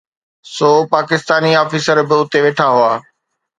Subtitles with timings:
[0.55, 2.91] سو Pakistani officer به اتي ويٺا هئا.